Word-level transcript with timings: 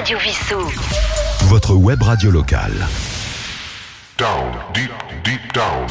Radio 0.00 0.16
Vissou. 0.16 0.56
Votre 1.48 1.74
web 1.74 2.02
radio 2.02 2.30
locale. 2.30 2.72
Down, 4.16 4.50
deep, 4.72 4.90
deep 5.22 5.52
down. 5.52 5.86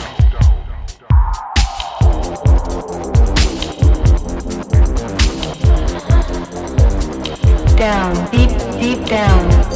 Down, 7.77 8.13
deep, 8.31 8.49
deep 8.81 9.07
down. 9.07 9.69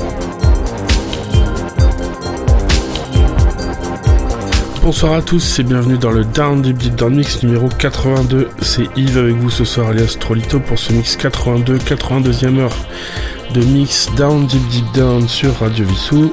Bonsoir 4.82 5.14
à 5.14 5.22
tous 5.22 5.60
et 5.60 5.64
bienvenue 5.64 6.00
dans 6.00 6.10
le 6.10 6.26
Down 6.26 6.64
Deep 6.64 6.78
Deep 6.78 6.96
Down 6.96 7.16
Mix 7.16 7.44
numéro 7.44 7.70
82. 7.70 8.50
C'est 8.64 8.88
Yves 8.98 9.20
avec 9.20 9.36
vous 9.36 9.52
ce 9.52 9.64
soir 9.64 9.90
alias 9.90 10.18
Trolito 10.20 10.60
pour 10.60 10.80
ce 10.80 10.92
mix 10.92 11.16
82, 11.18 11.78
82e 11.78 12.58
heure 12.58 12.76
de 13.54 13.64
mix 13.66 14.10
Down 14.18 14.48
Deep 14.48 14.68
Deep 14.70 14.92
Down 14.94 15.28
sur 15.28 15.60
Radio 15.60 15.86
Vissou. 15.86 16.32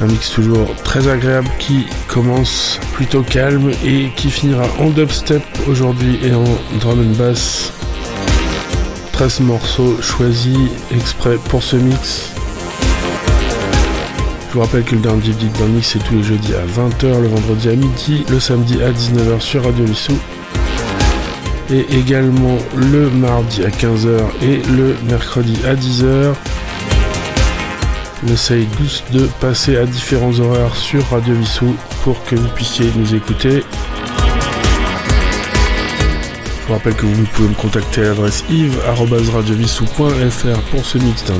Un 0.00 0.06
mix 0.06 0.30
toujours 0.30 0.74
très 0.82 1.08
agréable 1.08 1.48
qui 1.58 1.86
commence 2.08 2.80
plutôt 2.92 3.22
calme 3.22 3.70
et 3.84 4.10
qui 4.16 4.30
finira 4.30 4.64
en 4.78 4.90
dubstep 4.90 5.42
aujourd'hui 5.68 6.18
et 6.24 6.34
en 6.34 6.44
drum 6.80 7.00
and 7.00 7.16
bass. 7.16 7.72
13 9.12 9.40
morceaux 9.40 9.96
choisis 10.02 10.58
exprès 10.90 11.38
pour 11.48 11.62
ce 11.62 11.76
mix. 11.76 12.32
Je 14.48 14.54
vous 14.54 14.60
rappelle 14.60 14.84
que 14.84 14.96
le 14.96 15.00
Down 15.00 15.20
Deep 15.20 15.36
Deep 15.36 15.56
Down 15.58 15.70
Mix 15.70 15.92
c'est 15.92 16.04
tous 16.04 16.14
les 16.14 16.22
jeudis 16.24 16.54
à 16.54 16.66
20h, 16.66 17.20
le 17.20 17.28
vendredi 17.28 17.68
à 17.68 17.76
midi, 17.76 18.24
le 18.28 18.40
samedi 18.40 18.82
à 18.82 18.90
19h 18.90 19.40
sur 19.40 19.64
Radio 19.64 19.84
Vissou. 19.84 20.18
Et 21.68 21.84
également 21.98 22.58
le 22.76 23.10
mardi 23.10 23.64
à 23.64 23.70
15h 23.70 24.20
et 24.42 24.62
le 24.70 24.94
mercredi 25.08 25.58
à 25.66 25.74
10h. 25.74 26.34
On 28.24 28.32
essaye 28.32 28.66
tous 28.76 29.02
de 29.12 29.26
passer 29.40 29.76
à 29.76 29.84
différents 29.84 30.38
horaires 30.38 30.76
sur 30.76 31.04
Radio 31.08 31.34
Vissou 31.34 31.74
pour 32.04 32.22
que 32.24 32.36
vous 32.36 32.48
puissiez 32.48 32.90
nous 32.96 33.14
écouter. 33.14 33.64
Je 36.66 36.68
vous 36.68 36.72
rappelle 36.72 36.94
que 36.94 37.06
vous 37.06 37.24
pouvez 37.26 37.48
me 37.48 37.54
contacter 37.54 38.02
à 38.02 38.04
l'adresse 38.04 38.44
yves.radiovissou.fr 38.48 40.60
pour 40.70 40.84
ce 40.84 40.98
mix 40.98 41.24
d'un. 41.24 41.34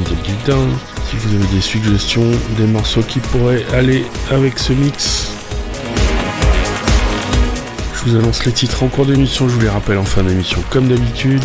Si 1.08 1.17
vous 1.17 1.34
avez 1.34 1.47
des 1.55 1.61
suggestions, 1.61 2.31
des 2.56 2.67
morceaux 2.67 3.03
qui 3.03 3.20
pourraient 3.20 3.64
aller 3.75 4.05
avec 4.31 4.58
ce 4.58 4.73
mix. 4.73 5.36
Je 8.07 8.12
vous 8.12 8.19
annonce 8.19 8.45
les 8.45 8.53
titres 8.53 8.85
en 8.85 8.87
cours 8.87 9.05
d'émission, 9.05 9.49
je 9.49 9.55
vous 9.55 9.62
les 9.62 9.69
rappelle 9.69 9.99
en 9.99 10.05
fin 10.05 10.23
d'émission 10.23 10.62
comme 10.71 10.87
d'habitude. 10.87 11.43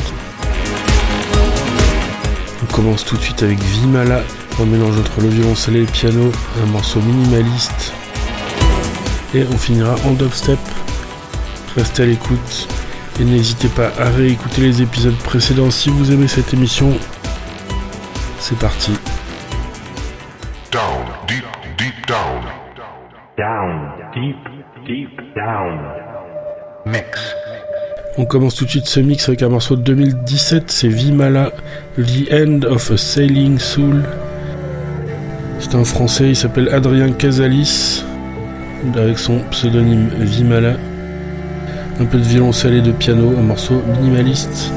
On 2.62 2.72
commence 2.72 3.04
tout 3.04 3.18
de 3.18 3.22
suite 3.22 3.42
avec 3.42 3.58
Vimala, 3.58 4.22
un 4.62 4.66
mélange 4.66 5.00
entre 5.00 5.22
le 5.22 5.30
violoncelle 5.30 5.78
et 5.78 5.80
le 5.80 5.86
piano, 5.88 6.32
un 6.62 6.68
morceau 6.68 7.00
minimaliste. 7.02 7.94
Et 9.34 9.44
on 9.52 9.58
finira 9.58 9.96
en 10.06 10.12
dubstep. 10.12 10.60
Restez 11.76 12.04
à 12.04 12.06
l'écoute 12.06 12.68
et 13.20 13.24
n'hésitez 13.24 13.70
pas 13.70 13.92
à 13.98 14.12
réécouter 14.12 14.62
les 14.62 14.84
épisodes 14.84 15.18
précédents 15.18 15.72
si 15.72 15.90
vous 15.90 16.12
aimez 16.12 16.28
cette 16.28 16.54
émission. 16.54 16.92
C'est 18.38 18.60
parti. 18.60 18.92
Down, 20.72 21.08
deep, 21.28 21.44
deep 21.80 22.08
down. 22.08 22.44
Down, 23.36 23.90
down. 25.36 26.11
On 28.18 28.26
commence 28.26 28.56
tout 28.56 28.66
de 28.66 28.70
suite 28.70 28.88
ce 28.88 29.00
mix 29.00 29.28
avec 29.30 29.42
un 29.44 29.50
morceau 29.50 29.76
de 29.76 29.82
2017, 29.82 30.70
c'est 30.70 30.88
Vimala, 30.88 31.52
The 31.98 32.32
End 32.34 32.60
of 32.68 32.92
a 32.92 32.98
Sailing 32.98 33.58
Soul. 33.60 34.04
C'est 35.60 35.76
un 35.76 35.84
français, 35.84 36.30
il 36.30 36.36
s'appelle 36.36 36.70
Adrien 36.70 37.12
Casalis, 37.12 38.04
avec 38.96 39.18
son 39.18 39.40
pseudonyme 39.52 40.10
Vimala. 40.20 40.76
Un 42.00 42.06
peu 42.06 42.18
de 42.18 42.24
violoncelle 42.24 42.74
et 42.74 42.82
de 42.82 42.92
piano, 42.92 43.34
un 43.38 43.44
morceau 43.44 43.82
minimaliste. 43.94 44.72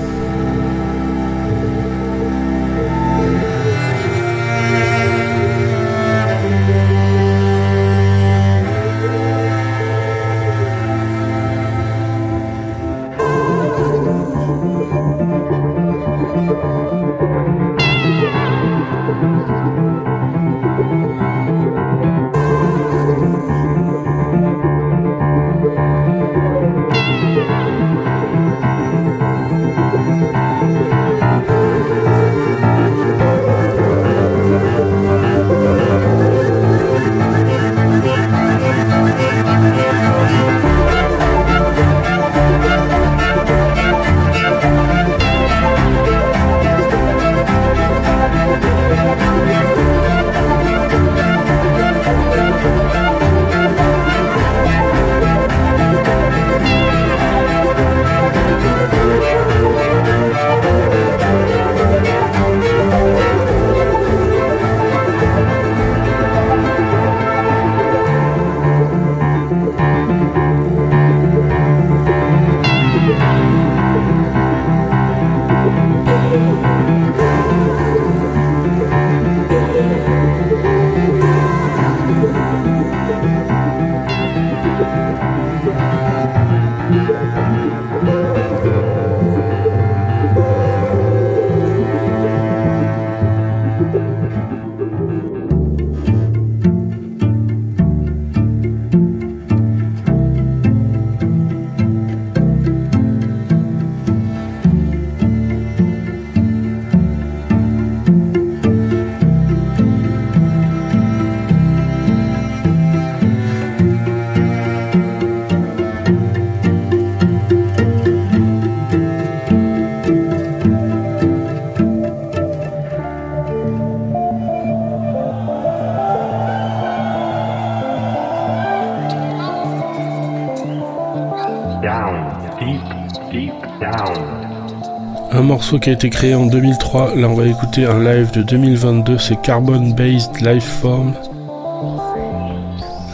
Qui 135.84 135.90
a 135.90 135.92
été 135.92 136.08
créé 136.08 136.34
en 136.34 136.46
2003, 136.46 137.14
là 137.14 137.28
on 137.28 137.34
va 137.34 137.46
écouter 137.46 137.84
un 137.84 138.02
live 138.02 138.30
de 138.30 138.40
2022, 138.40 139.18
c'est 139.18 139.38
Carbon 139.42 139.90
Based 139.90 140.40
Lifeform 140.40 141.12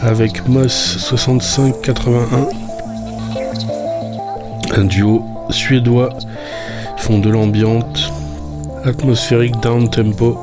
avec 0.01 0.47
Moss 0.47 0.97
6581, 0.99 2.47
un 4.73 4.85
duo 4.85 5.25
suédois, 5.49 6.13
ils 6.97 7.03
font 7.03 7.19
de 7.19 7.29
l'ambiante, 7.29 8.13
atmosphérique 8.85 9.59
down 9.61 9.89
tempo. 9.89 10.39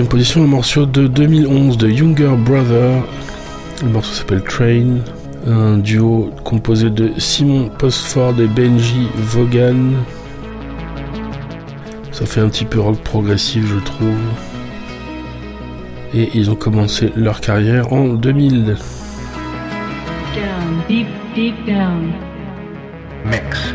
Troisième 0.00 0.18
position, 0.18 0.44
un 0.44 0.46
morceau 0.46 0.86
de 0.86 1.06
2011 1.08 1.76
de 1.76 1.90
Younger 1.90 2.34
Brother. 2.38 3.02
Le 3.82 3.88
morceau 3.90 4.14
s'appelle 4.14 4.42
Train. 4.42 5.00
Un 5.46 5.76
duo 5.76 6.32
composé 6.42 6.88
de 6.88 7.10
Simon 7.18 7.68
Postford 7.68 8.40
et 8.40 8.46
Benji 8.46 9.08
Vaughan. 9.16 9.92
Ça 12.12 12.24
fait 12.24 12.40
un 12.40 12.48
petit 12.48 12.64
peu 12.64 12.80
rock 12.80 12.96
progressif, 13.02 13.62
je 13.66 13.78
trouve. 13.84 14.16
Et 16.14 16.30
ils 16.32 16.50
ont 16.50 16.56
commencé 16.56 17.12
leur 17.14 17.42
carrière 17.42 17.92
en 17.92 18.14
2000. 18.14 18.64
Down, 18.64 18.76
deep, 20.88 21.08
deep 21.34 21.66
down. 21.66 22.10
Mix. 23.26 23.74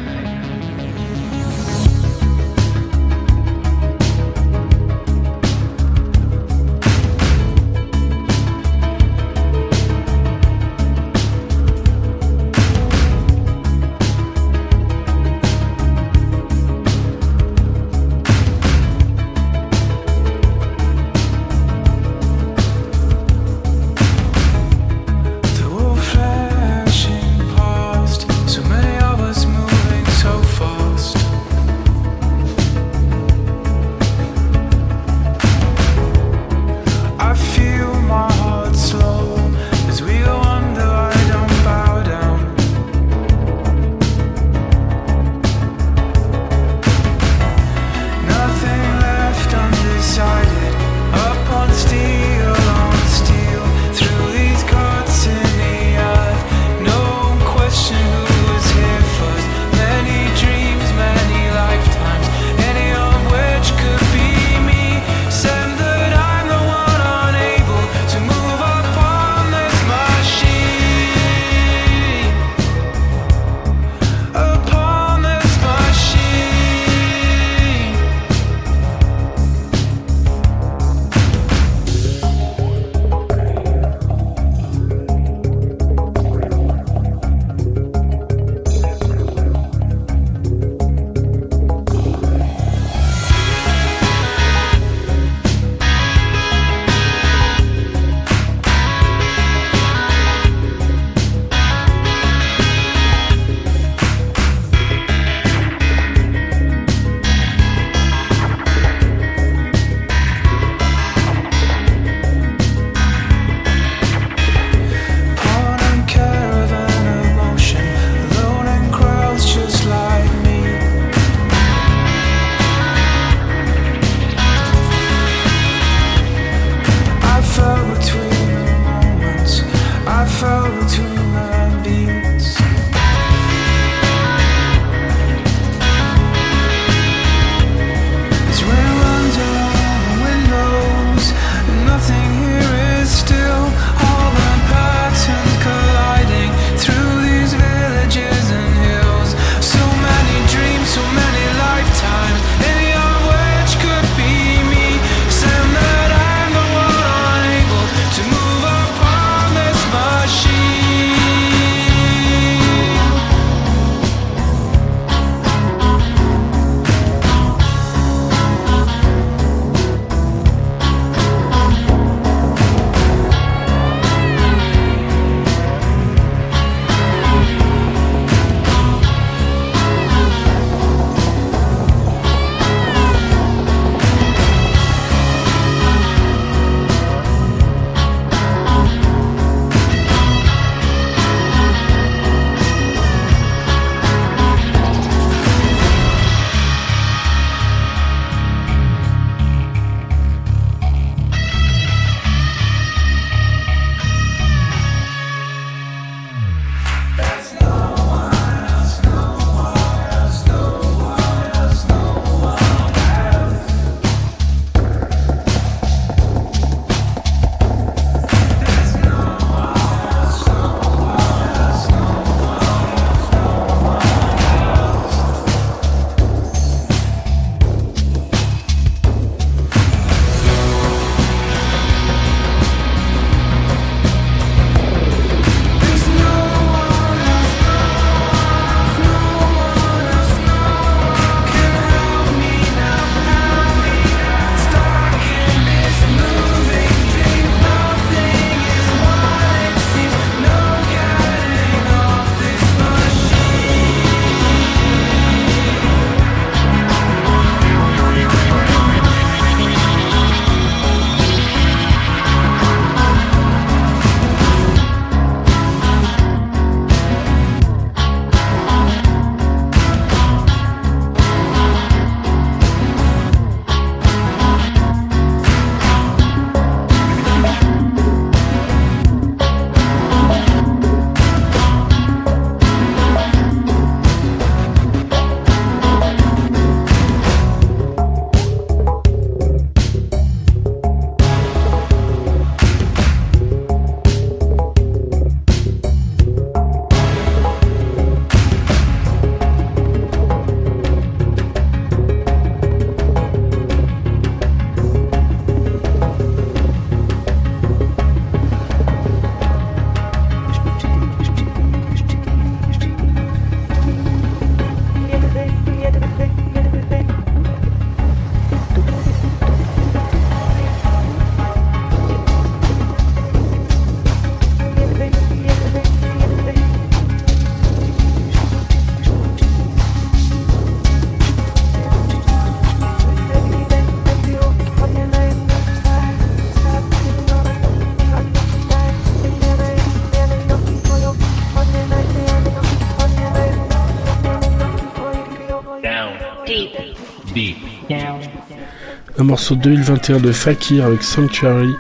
Morceau 349.36 349.56
2021 349.56 350.22
de 350.22 350.32
Fakir 350.32 350.86
avec 350.86 351.04
Sanctuary. 351.04 351.76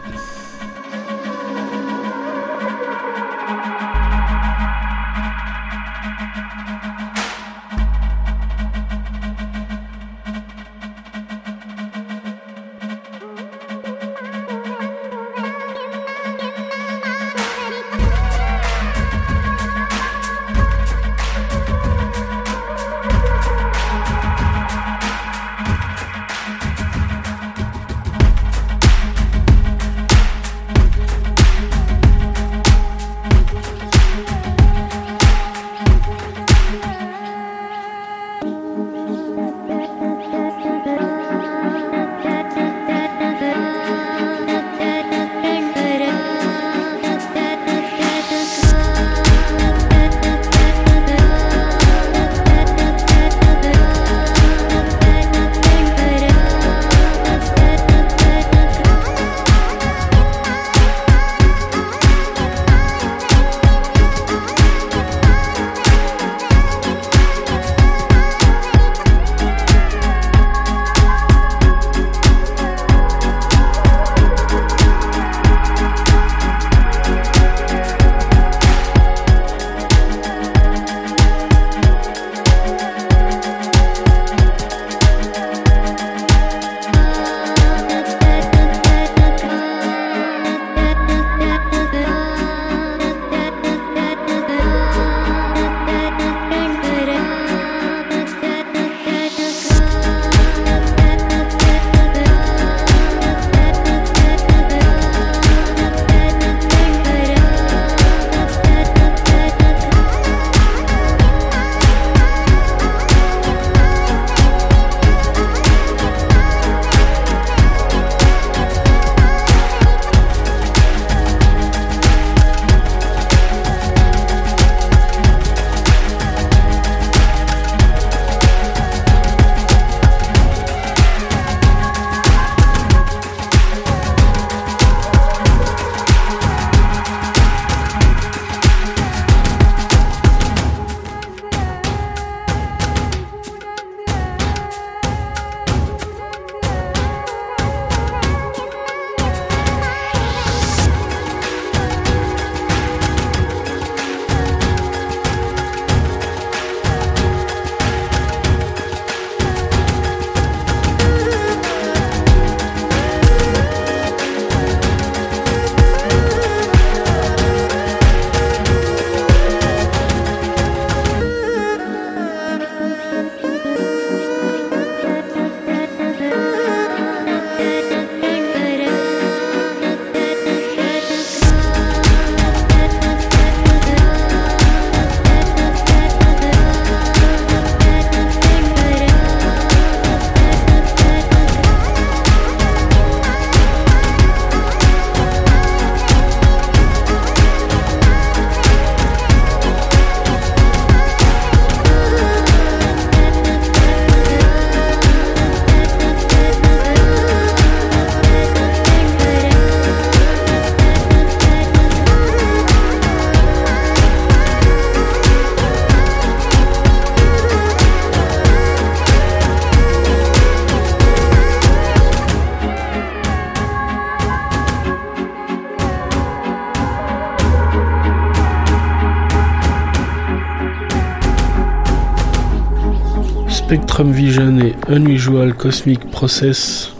Spectrum 233.96 234.12
Vision 234.12 234.60
et 234.60 234.75
Unusual 234.90 235.53
Cosmic 235.53 236.12
Process. 236.12 236.92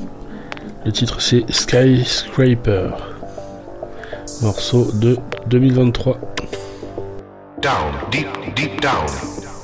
Le 0.86 0.93
titre 0.93 1.19
c'est 1.19 1.43
Skyscraper. 1.51 2.91
Morceau 4.41 4.89
de 4.93 5.17
2023. 5.47 6.17
Down, 7.62 7.73
deep, 8.13 8.27
deep 8.55 8.81
down. 8.81 9.05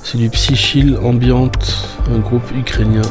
C'est 0.04 0.17
du 0.17 0.30
Psychill 0.30 0.98
Ambiante, 0.98 1.98
un 2.13 2.20
groupe 2.20 2.52
ukrainien. 2.54 3.02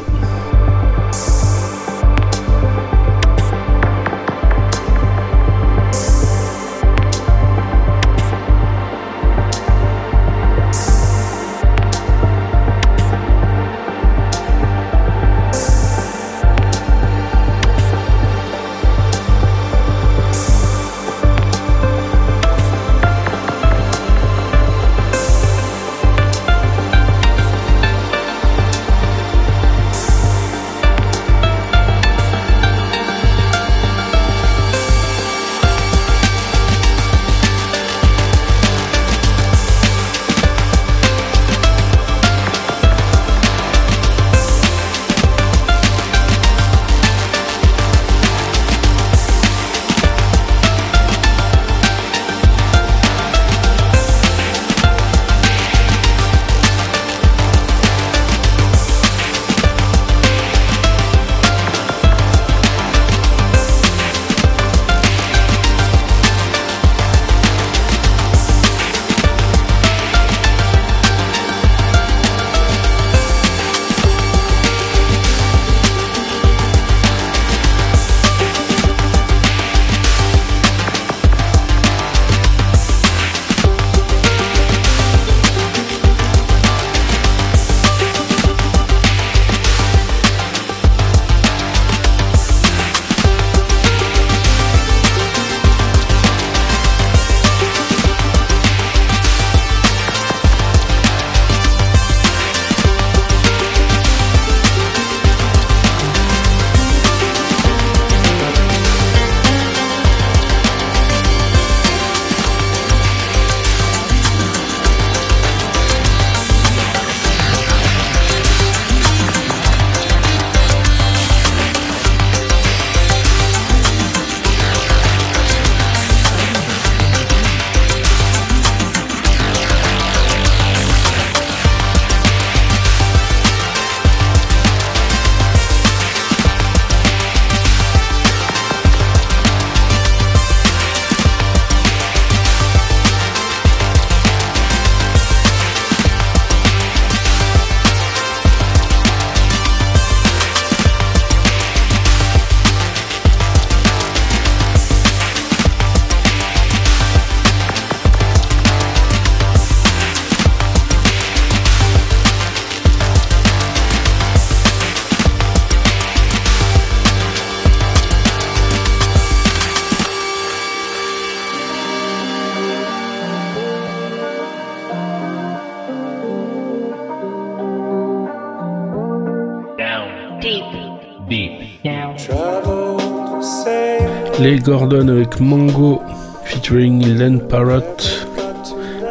Les 184.41 184.59
Gordon 184.59 185.09
avec 185.09 185.39
Mango 185.39 186.01
featuring 186.45 187.07
Len 187.19 187.41
Parrott, 187.41 188.27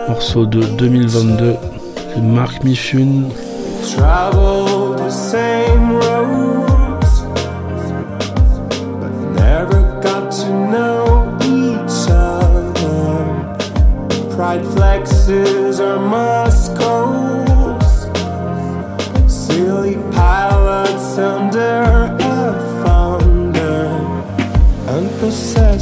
morceau 0.07 0.47
de 0.47 0.63
2022 0.77 1.55
de 2.15 2.21
Mark 2.21 2.63
Mifune. 2.63 3.29
Pride 14.35 14.65
flexes. 14.73 15.29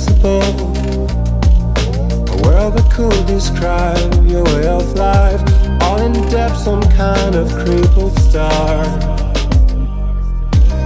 possible. 0.07 1.07
A 2.29 2.41
world 2.43 2.77
that 2.77 2.89
could 2.91 3.25
describe 3.25 4.25
your 4.25 4.43
way 4.43 4.67
of 4.67 4.93
life. 4.93 5.41
All 5.81 5.99
in 6.01 6.13
depth, 6.29 6.57
some 6.57 6.81
kind 6.91 7.35
of 7.35 7.51
crippled 7.53 8.17
star. 8.19 8.83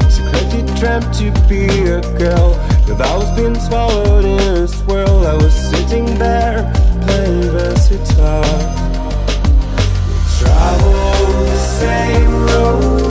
Secretly 0.10 0.64
dreamt 0.80 1.14
to 1.16 1.32
be 1.48 1.66
a 1.90 2.02
girl. 2.18 2.58
your 2.88 2.98
vows 2.98 3.24
was 3.24 3.40
being 3.40 3.56
swallowed 3.56 4.26
in 4.26 4.40
a 4.40 4.68
swirl. 4.68 5.26
I 5.26 5.36
was 5.36 5.54
sitting 5.54 6.06
there 6.18 6.72
playing 7.06 7.42
bass 7.52 7.90
versatile. 7.90 8.60
Travel 10.40 10.94
the 11.46 11.58
same 11.58 12.46
road. 12.46 13.11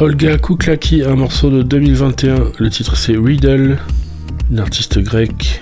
Olga 0.00 0.38
Kouklaki, 0.38 1.02
un 1.04 1.14
morceau 1.14 1.50
de 1.50 1.62
2021. 1.62 2.52
Le 2.58 2.70
titre 2.70 2.96
c'est 2.96 3.18
Riddle, 3.18 3.76
une 4.50 4.58
artiste 4.58 4.98
grecque. 4.98 5.60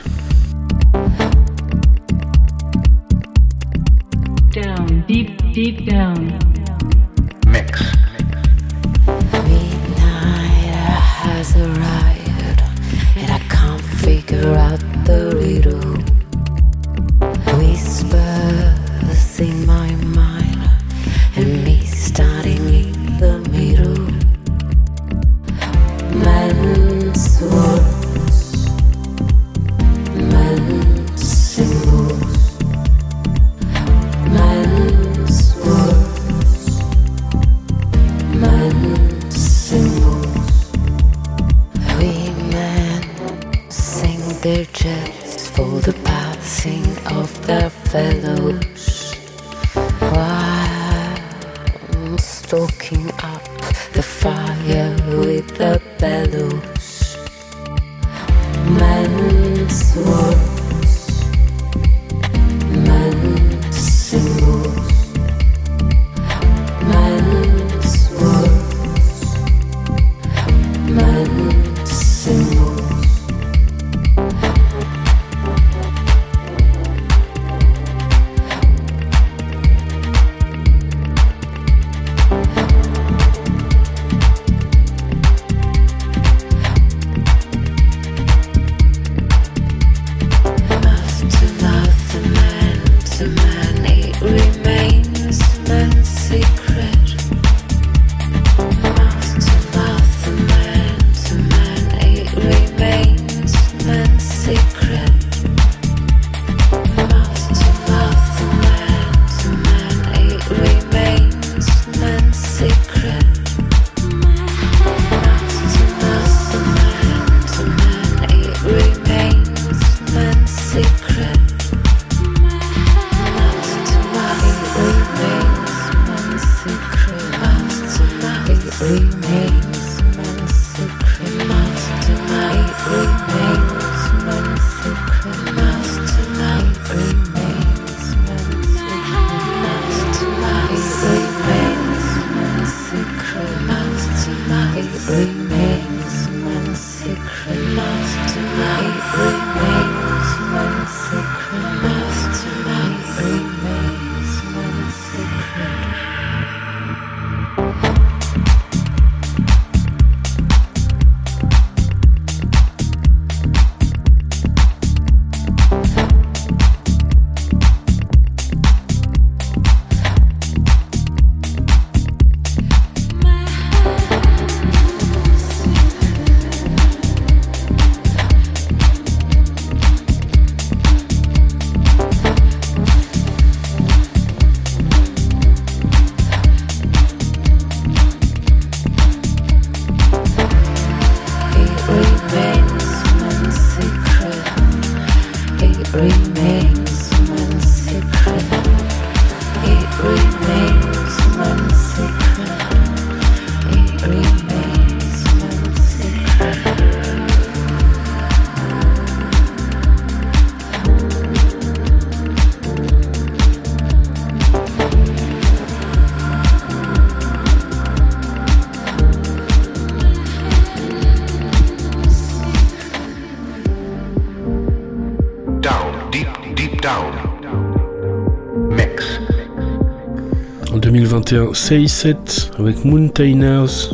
2021, 231.30 231.52
CI7 231.52 232.58
avec 232.58 232.84
Mountainers. 232.84 233.92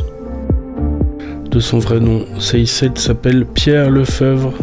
De 1.49 1.59
son 1.59 1.79
vrai 1.79 1.99
nom, 1.99 2.25
CI7 2.39 2.97
s'appelle 2.97 3.45
Pierre 3.45 3.89
Lefebvre. 3.89 4.53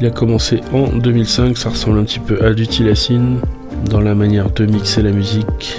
Il 0.00 0.06
a 0.06 0.10
commencé 0.10 0.60
en 0.72 0.88
2005, 0.88 1.58
ça 1.58 1.70
ressemble 1.70 1.98
un 1.98 2.04
petit 2.04 2.20
peu 2.20 2.42
à 2.42 2.54
du 2.54 2.66
Tilacine 2.66 3.40
dans 3.90 4.00
la 4.00 4.14
manière 4.14 4.50
de 4.50 4.64
mixer 4.64 5.02
la 5.02 5.10
musique. 5.10 5.78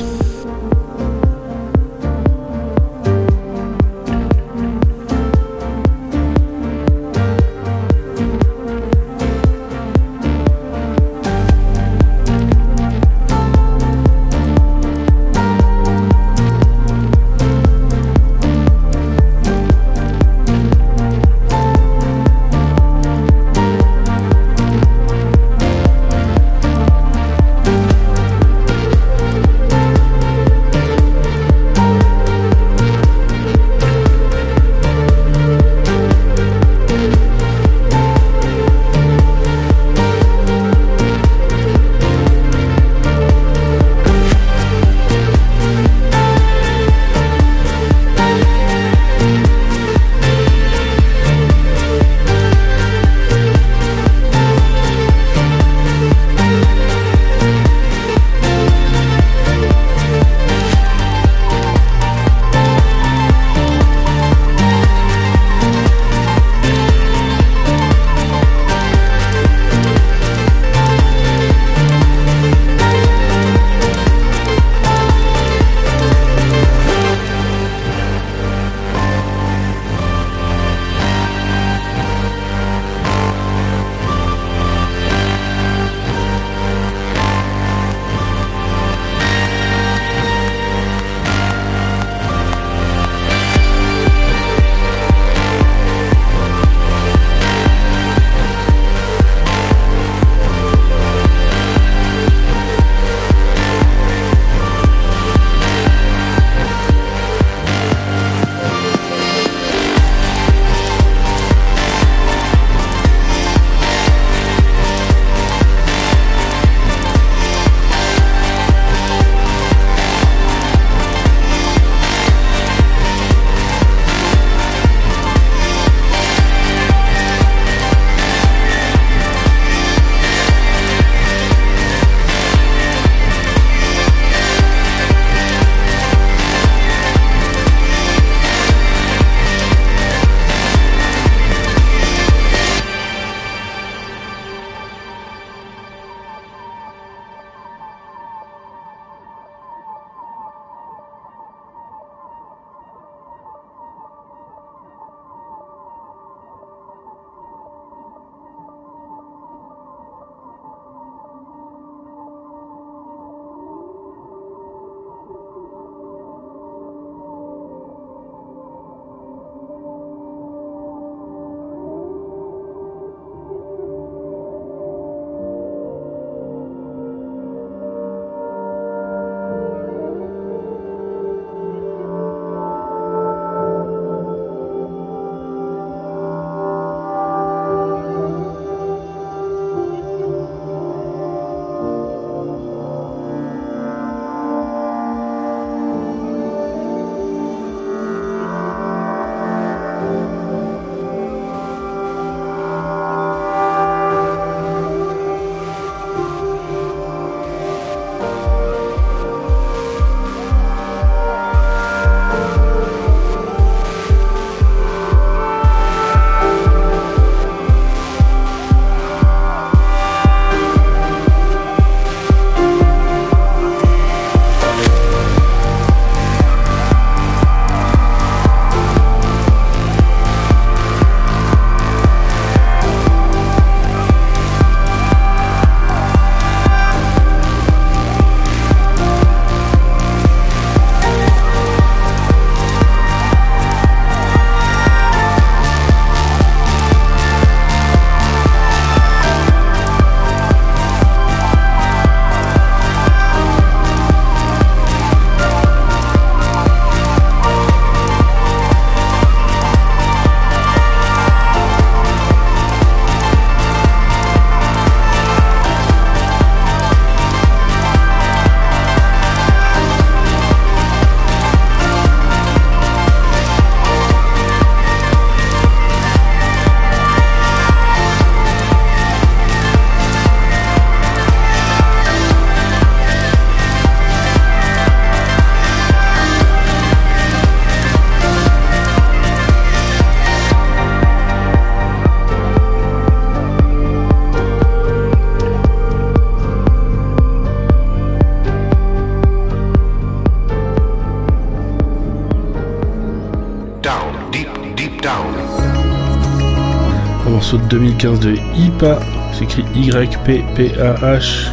De 307.57 307.63
2015 307.65 308.19
de 308.19 308.35
IPA, 308.55 308.99
c'est 309.33 309.45
écrit 309.45 309.65
Y-P-P-A-H, 309.73 311.47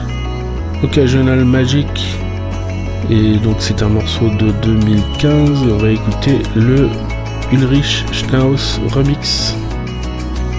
Occasional 0.82 1.44
Magic. 1.44 2.18
Et 3.08 3.36
donc 3.38 3.56
c'est 3.60 3.82
un 3.82 3.88
morceau 3.88 4.28
de 4.28 4.50
2015 4.62 5.62
et 5.62 5.72
on 5.72 5.78
va 5.78 5.90
écouter 5.90 6.42
le 6.54 6.88
Ulrich 7.52 8.04
Schnaus 8.12 8.80
Remix. 8.92 9.54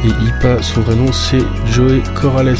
Et 0.05 0.07
IPA, 0.07 0.63
son 0.63 0.81
vrai 0.81 0.95
nom 0.95 1.11
c'est 1.11 1.43
Joey 1.71 2.01
Corrales. 2.15 2.55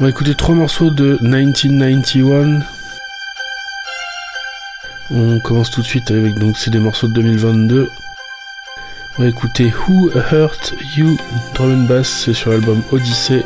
On 0.00 0.04
va 0.04 0.10
écouter 0.10 0.36
trois 0.36 0.54
morceaux 0.54 0.90
de 0.90 1.18
1991. 1.20 2.62
On 5.10 5.40
commence 5.40 5.72
tout 5.72 5.80
de 5.80 5.86
suite 5.86 6.12
avec 6.12 6.38
donc 6.38 6.56
c'est 6.56 6.70
des 6.70 6.78
morceaux 6.78 7.08
de 7.08 7.14
2022. 7.14 7.90
On 9.18 9.22
va 9.22 9.28
écouter 9.28 9.72
Who 9.72 10.12
Hurt 10.14 10.74
You 10.96 11.16
Drum 11.54 11.72
and 11.72 11.86
Bass, 11.88 12.08
c'est 12.24 12.32
sur 12.32 12.50
l'album 12.50 12.80
Odyssey. 12.92 13.44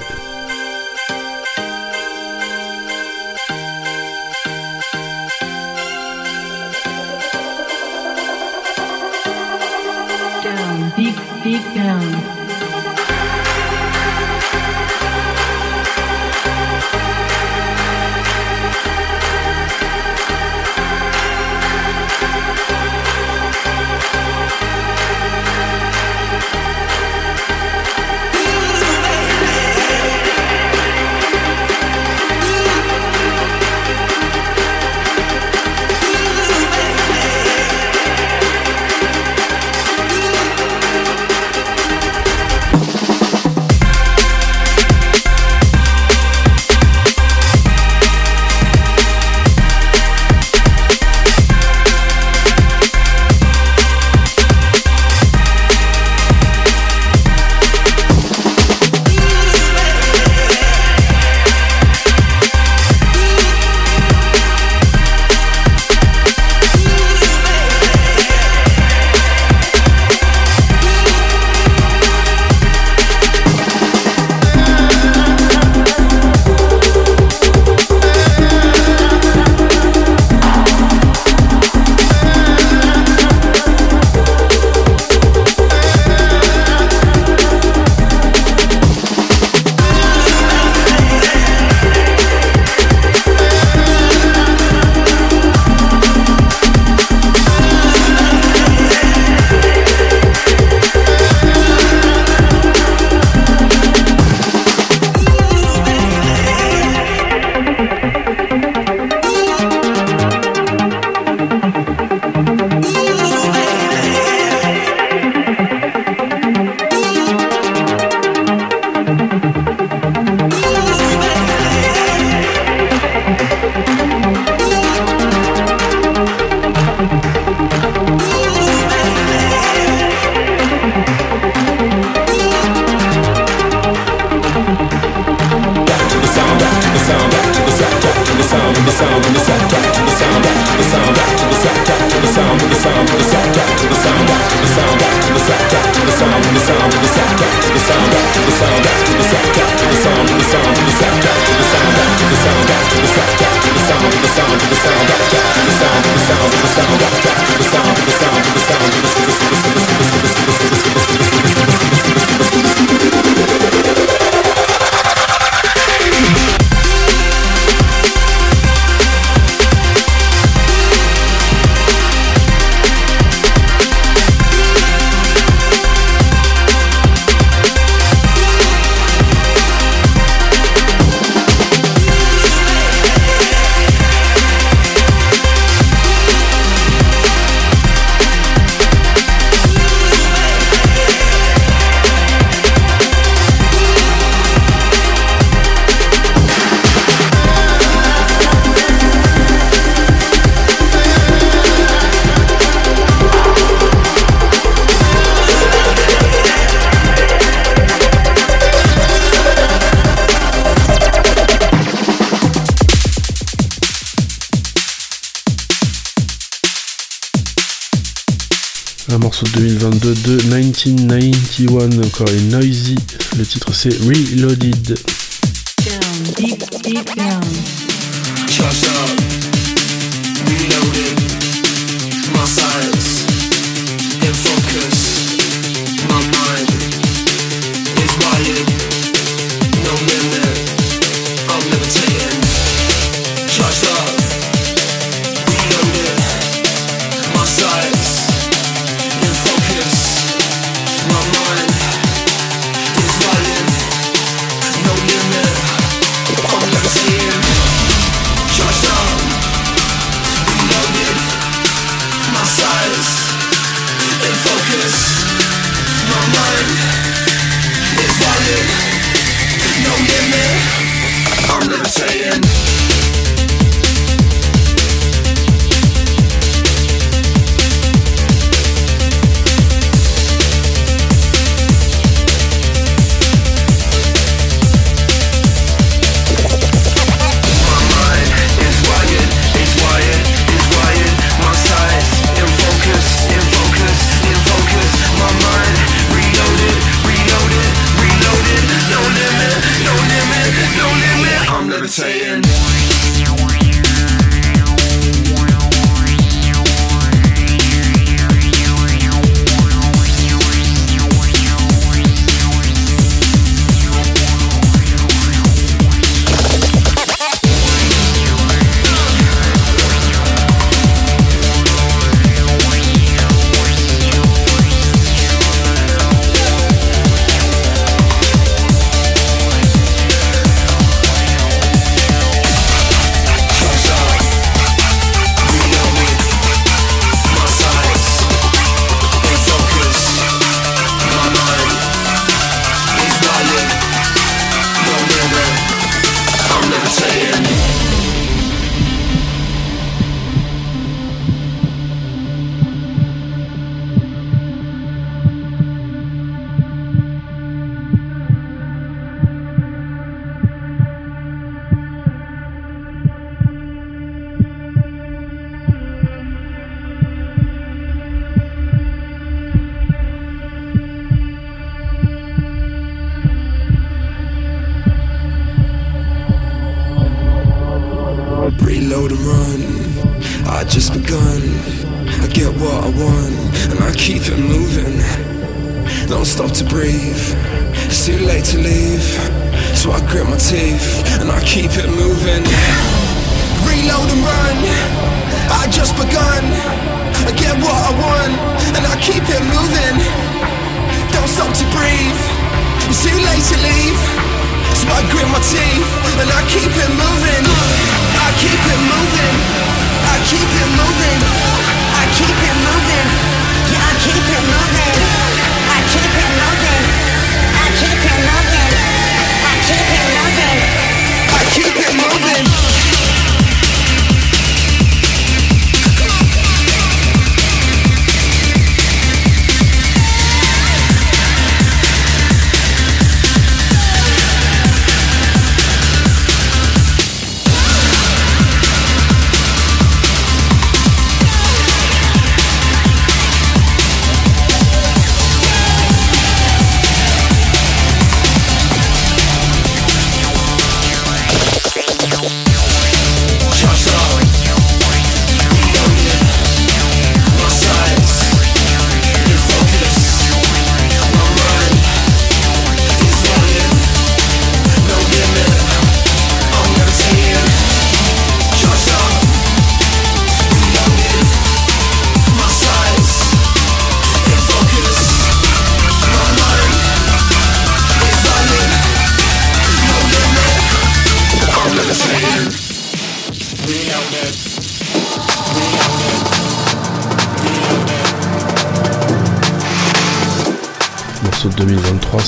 Encore 222.22 222.34
Noisy. 222.50 222.94
Le 223.36 223.44
titre 223.44 223.72
c'est 223.74 223.94
Reloaded. 224.02 225.21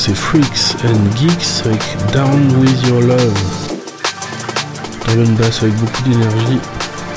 c'est 0.07 0.15
Freaks 0.15 0.77
and 0.85 1.17
Geeks 1.17 1.65
avec 1.65 1.81
Down 2.13 2.57
With 2.59 2.87
Your 2.89 3.01
Love. 3.01 3.33
Dans 5.07 5.25
une 5.25 5.35
basse 5.37 5.63
avec 5.63 5.75
beaucoup 5.77 6.03
d'énergie, 6.03 6.61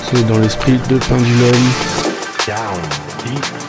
c'est 0.10 0.26
dans 0.26 0.38
l'esprit 0.38 0.80
de 0.88 0.98
Pendulum. 0.98 1.52
Down. 2.48 3.67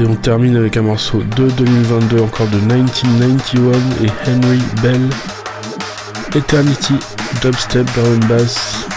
Et 0.00 0.06
on 0.06 0.16
termine 0.16 0.56
avec 0.56 0.76
un 0.76 0.82
morceau 0.82 1.22
de 1.36 1.48
2022 1.50 2.20
encore 2.20 2.48
de 2.48 2.56
1991 2.56 3.76
et 4.02 4.08
Henry 4.28 4.60
Bell. 4.82 5.08
Eternity, 6.34 6.94
dubstep, 7.40 7.86
down 7.94 8.18
bass, 8.28 8.88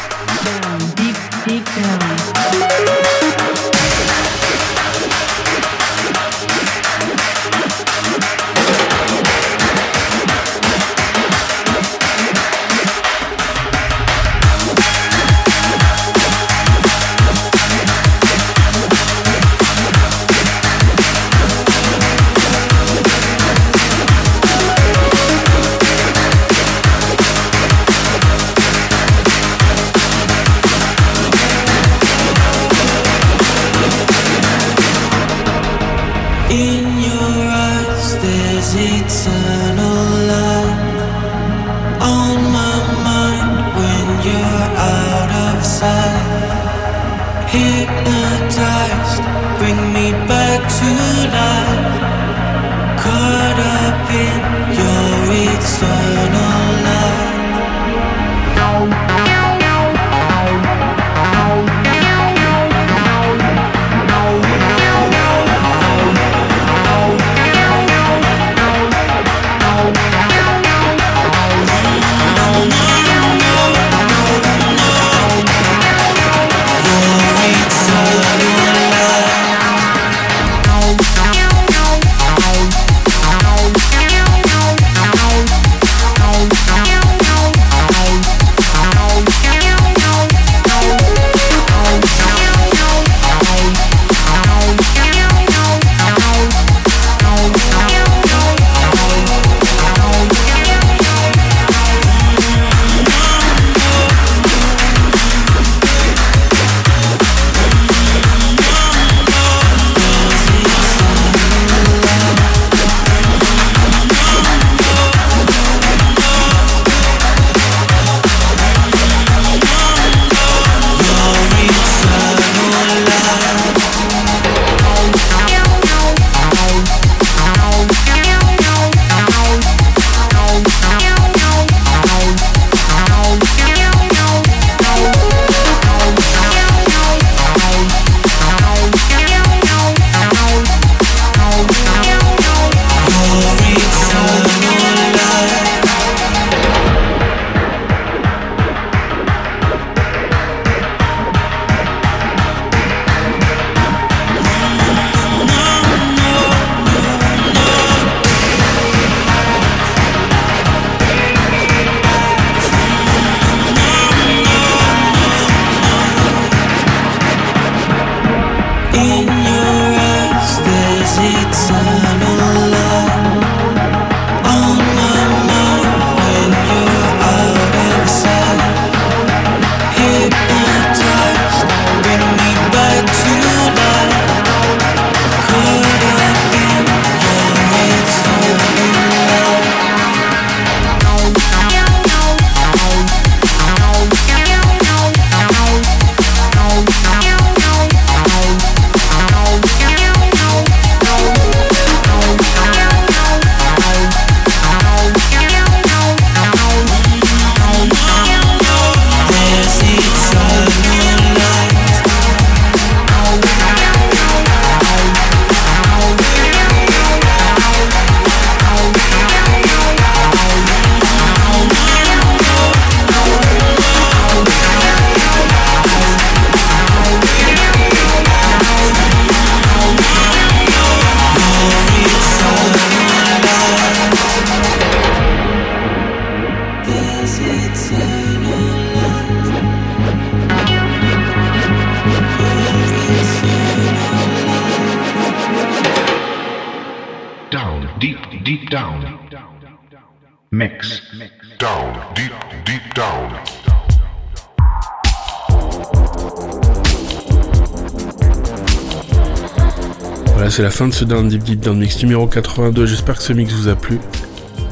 c'est 260.58 260.64
la 260.64 260.72
fin 260.72 260.88
de 260.88 260.94
ce 260.96 261.06
Down 261.06 261.28
Deep 261.28 261.44
Deep 261.44 261.68
Mix 261.68 262.02
numéro 262.02 262.26
82. 262.26 262.88
J'espère 262.88 263.18
que 263.18 263.22
ce 263.22 263.32
mix 263.32 263.54
vous 263.54 263.68
a 263.68 263.76
plu. 263.76 264.00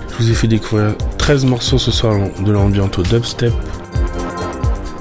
Je 0.10 0.24
vous 0.24 0.32
ai 0.32 0.34
fait 0.34 0.48
découvrir 0.48 0.96
13 1.20 1.46
morceaux 1.46 1.78
ce 1.78 1.92
soir 1.92 2.18
de 2.40 2.52
l'ambiance 2.52 2.98
au 2.98 3.04
dubstep. 3.04 3.54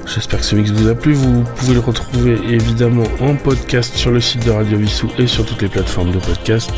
J'espère 0.05 0.41
que 0.41 0.45
ce 0.45 0.55
mix 0.55 0.69
vous 0.69 0.87
a 0.87 0.93
plu. 0.93 1.13
Vous 1.13 1.43
pouvez 1.55 1.73
le 1.73 1.79
retrouver 1.79 2.37
évidemment 2.47 3.05
en 3.19 3.33
podcast 3.33 3.95
sur 3.95 4.11
le 4.11 4.21
site 4.21 4.45
de 4.45 4.51
Radio 4.51 4.77
Vissou 4.77 5.09
et 5.17 5.25
sur 5.25 5.43
toutes 5.43 5.63
les 5.63 5.69
plateformes 5.69 6.11
de 6.11 6.19
podcast. 6.19 6.69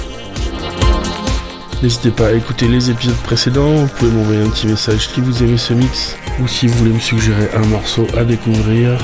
N'hésitez 1.83 2.11
pas 2.11 2.27
à 2.27 2.31
écouter 2.31 2.69
les 2.69 2.89
épisodes 2.89 3.21
précédents. 3.25 3.75
Vous 3.75 3.87
pouvez 3.87 4.11
m'envoyer 4.11 4.41
un 4.41 4.49
petit 4.49 4.67
message 4.67 5.09
si 5.09 5.19
vous 5.19 5.43
aimez 5.43 5.57
ce 5.57 5.73
mix 5.73 6.15
ou 6.41 6.47
si 6.47 6.67
vous 6.67 6.77
voulez 6.77 6.93
me 6.93 7.01
suggérer 7.01 7.49
un 7.57 7.65
morceau 7.65 8.07
à 8.17 8.23
découvrir. 8.23 8.97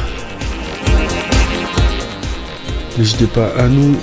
N'hésitez 2.97 3.27
pas 3.27 3.49
à 3.57 3.67
nous 3.67 3.97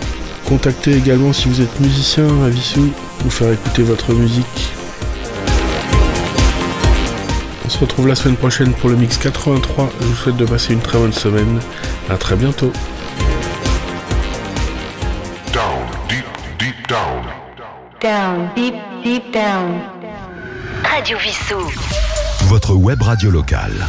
contacter 0.51 0.97
également 0.97 1.33
si 1.33 1.49
vous 1.49 1.61
êtes 1.61 1.79
musicien 1.79 2.27
à 2.43 2.49
Vissou, 2.49 2.91
nous 3.25 3.31
faire 3.31 3.53
écouter 3.53 3.85
votre 3.85 4.13
musique. 4.13 4.73
On 7.65 7.69
se 7.69 7.79
retrouve 7.79 8.09
la 8.09 8.17
semaine 8.17 8.37
prochaine 8.37 8.73
pour 8.73 8.91
le 8.91 8.97
mix 8.97 9.17
83. 9.17 9.91
Je 10.01 10.07
vous 10.07 10.15
souhaite 10.17 10.37
de 10.37 10.45
passer 10.45 10.73
une 10.73 10.81
très 10.81 10.99
bonne 10.99 11.13
semaine. 11.13 11.61
À 12.09 12.17
très 12.17 12.35
bientôt. 12.35 12.73
Down, 15.53 15.87
deep, 16.09 16.25
deep 16.59 16.89
down. 16.89 17.23
Down, 18.01 18.51
deep, 18.57 18.75
deep 19.05 19.33
down. 19.33 19.79
Radio 20.83 21.17
Vissou. 21.19 21.71
Votre 22.49 22.75
web 22.75 23.01
radio 23.03 23.31
locale. 23.31 23.87